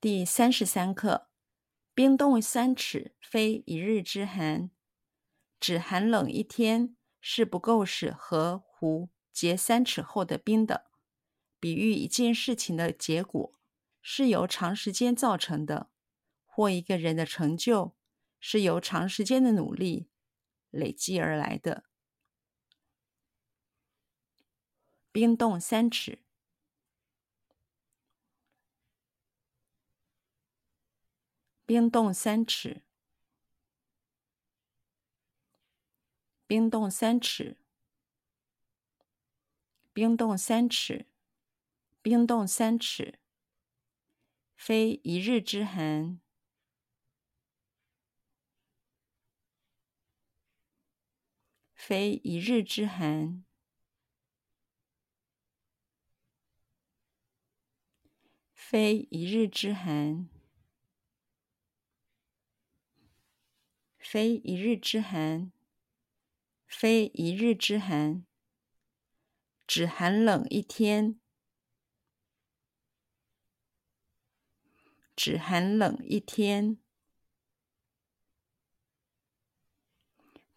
[0.00, 1.28] 第三十三课：
[1.92, 4.70] 冰冻三尺，非一日之寒。
[5.60, 10.90] 只寒冷一天，是不够使河湖结三尺厚的冰的。
[11.58, 13.60] 比喻一件事情的结果
[14.00, 15.90] 是由长时间造成的，
[16.46, 17.94] 或一个人的成就
[18.40, 20.08] 是由长时间的努力
[20.70, 21.84] 累积而来的。
[25.12, 26.22] 冰冻三尺。
[31.70, 32.82] 冰冻三尺，
[36.48, 37.58] 冰冻三尺，
[39.92, 41.06] 冰冻三尺，
[42.02, 43.20] 冰冻三尺，
[44.56, 46.20] 非一日之寒，
[51.72, 53.44] 非一日之寒，
[58.52, 60.28] 非一日之寒。
[64.12, 65.52] 非一日之寒，
[66.66, 68.26] 非一日之寒，
[69.68, 71.20] 只寒冷一天，
[75.14, 76.78] 只寒冷一天，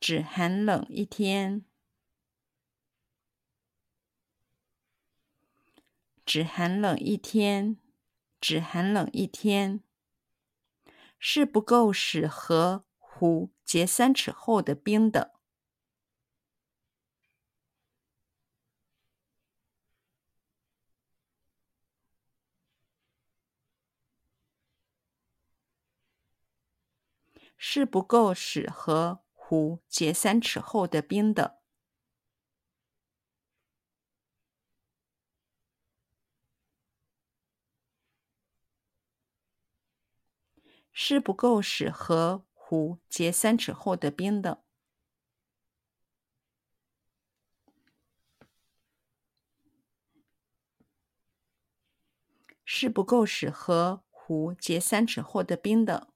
[0.00, 1.66] 只寒冷一天，
[6.24, 7.76] 只寒冷一天，
[8.40, 9.84] 只寒冷一天，
[11.18, 12.86] 是不够使河
[13.22, 15.32] 湖结三尺厚的冰的，
[27.56, 31.60] 是不够使河湖结三尺厚的冰的，
[40.92, 42.44] 是不够使河。
[42.72, 44.64] 湖结三尺厚的冰的，
[52.64, 56.14] 是不够使河湖结三尺厚的冰的，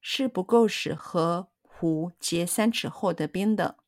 [0.00, 3.80] 是不够使河湖结三尺厚的冰的。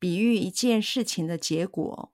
[0.00, 2.13] 比喻一件事情的结果。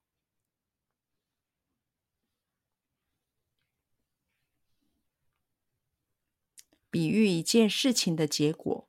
[6.91, 8.89] 比喻一件事情的结果，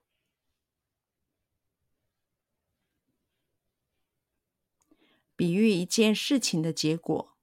[5.36, 7.38] 比喻一件事情的结果，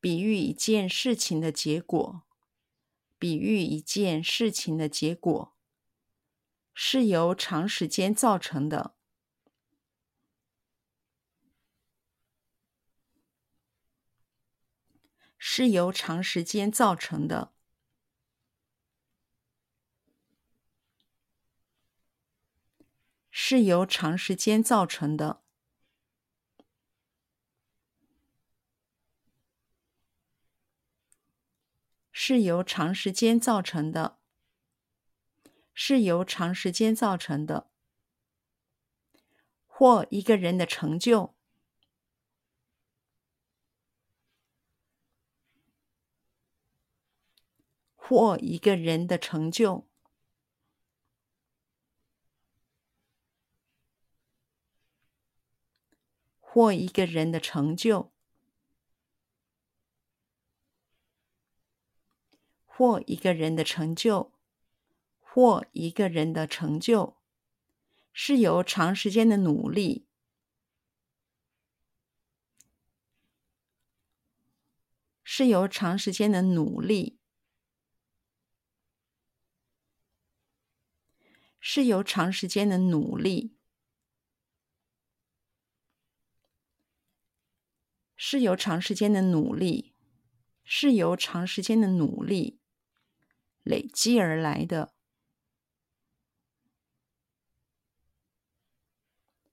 [0.00, 2.22] 比喻一件事情的结果，
[3.18, 5.54] 比喻一件事情的结果，
[6.72, 8.93] 是由长时间造成的。
[15.46, 17.52] 是由长时间造成的，
[23.30, 25.42] 是由长时间造成的，
[32.10, 34.18] 是由长时间造成的，
[35.74, 37.70] 是由长时间造成的，
[39.66, 41.34] 或一个人的成就。
[48.06, 49.86] 或一个人的成就，
[56.38, 58.12] 或一个人的成就，
[62.66, 64.32] 或一个人的成就，
[65.18, 67.16] 或一个人的成就，
[68.12, 70.06] 是由长时间的努力，
[75.22, 77.18] 是由长时间的努力。
[81.76, 83.56] 是由长时间的努力，
[88.14, 89.92] 是由长时间的努力，
[90.62, 92.60] 是由长时间的努力
[93.64, 94.94] 累积而来的，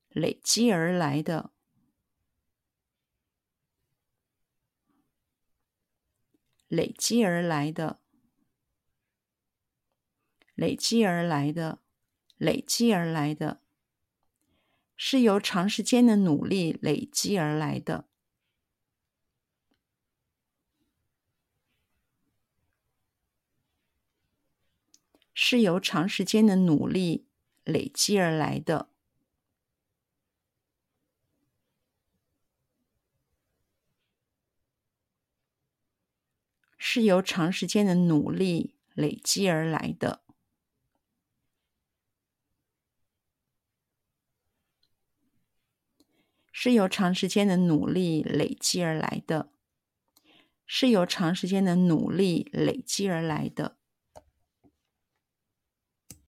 [0.10, 1.52] 累积而来的，
[6.68, 8.00] 累积而来的，
[10.54, 11.81] 累积而来的。
[12.42, 13.62] 累积而来的
[14.98, 18.08] 是由长时间的努力累积而来的。
[25.36, 27.28] 是由长时间的努力
[27.64, 28.90] 累积而来的
[36.80, 40.31] 是由长时间的努力累积而来的。
[46.64, 49.50] 是由长时间的努力累积而来的，
[50.68, 53.78] 是由长时间的努力累积而来的。